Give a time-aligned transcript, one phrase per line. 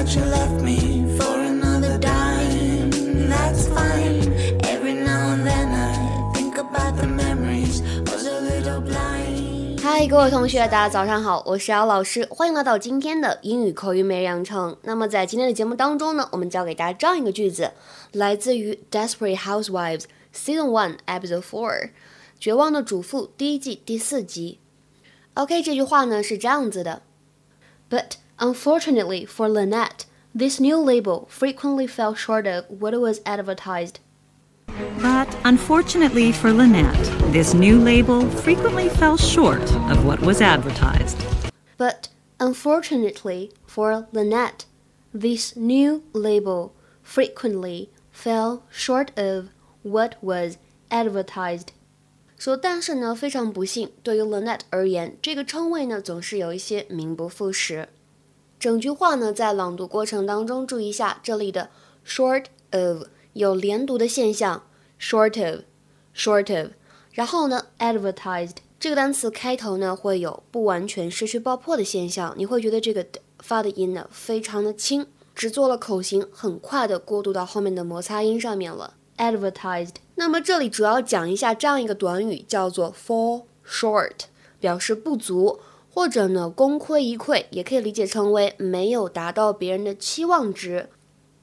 [0.00, 2.90] that you left me for another dime.
[3.28, 4.32] That's fine.
[4.64, 7.82] Every now and then I think about the memories.
[8.08, 9.78] Was a little blind.
[9.82, 14.74] 嗨，各位同学，大家早上好，我是姚老师，欢迎来到今天的英语口语每日养成。
[14.84, 17.72] 那么在今天的节目当中呢，我们教给大家这样一个句子，
[18.12, 21.72] 来自于《Desperate Housewives》Season One Episode Four，
[22.38, 24.60] 《绝望的主妇》第一季第四集。
[25.34, 27.02] OK，这句话呢是这样子的
[27.90, 33.99] ：But unfortunately for Lynette, this new label frequently fell short of what was advertised.
[35.01, 41.17] But unfortunately for Lynette, this new label frequently fell short of what was advertised.
[41.77, 44.65] But unfortunately for Lynette,
[45.13, 49.49] this new label frequently fell short of
[49.83, 50.57] what was
[50.89, 51.69] advertised.
[52.37, 57.87] 说，但是呢，非常不幸，对于 Lynette 而言，这个称谓呢总是有一些名不副实。
[58.60, 61.70] 整句话呢，在朗读过程当中，注意一下这里的
[62.06, 64.64] short of 有连读的现象
[65.00, 66.72] ，short of，short of。
[67.12, 73.06] 然后呢，advertised 这个单词开头呢会有不完全失去爆破的现象，你会觉得这个
[73.38, 78.92] 发的音呢非常的轻，只做了口型，很快的过渡到后面的摩擦音上面了。
[79.16, 79.94] advertised。
[80.16, 84.24] 那么这里主要讲一下这样一个短语，叫做 fall short，
[84.60, 85.60] 表示不足，
[85.92, 90.88] 或者呢功亏一篑，也可以理解成为没有达到别人的期望值。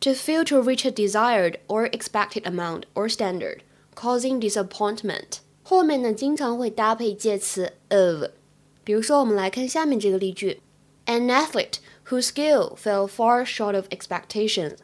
[0.00, 3.58] To fail to reach a desired or expected amount or standard,
[3.94, 5.40] causing disappointment。
[5.62, 8.30] 后面呢经常会搭配介词 of。
[8.82, 10.62] 比如说，我们来看下面这个例句
[11.04, 11.74] ：An athlete
[12.08, 14.76] whose skill fell far short of expectations.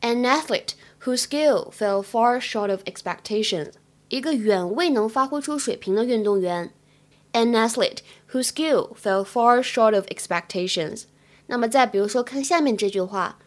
[0.00, 3.72] An athlete whose skill fell far short of expectations，
[4.08, 6.72] 一个远未能发挥出水平的运动员。
[7.33, 7.97] An athlete
[8.31, 11.03] whose skill fell far short of expectations。
[11.47, 13.37] 那么再比如说，看下面这句话：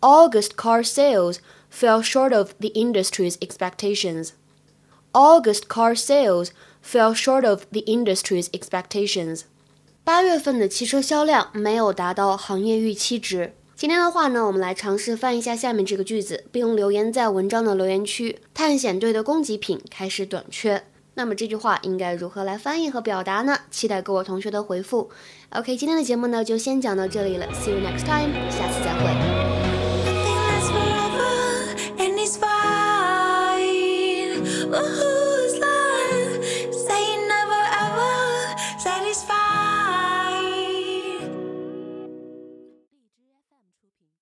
[0.00, 1.38] August car sales
[1.72, 4.30] fell short of the industry's expectations.
[5.12, 6.50] August car sales
[6.84, 9.42] fell short of the industry's expectations.
[10.04, 13.54] 八月份的汽车销量没有达到行业预期值。
[13.74, 18.40] 今天的话呢，我们来尝试翻一下下面这个句子，并留言在文章的留言区。
[18.52, 20.84] 探险队的供给品开始短缺。
[21.15, 23.57] 那么这句话应该如何来翻译和表达呢？
[23.69, 25.11] 期待各位同学的回复。
[25.49, 29.13] OK，今天的节目呢就先讲到这里了，See you next time，下次再会。
[34.73, 36.41] Who's love?
[36.71, 38.13] Say never ever.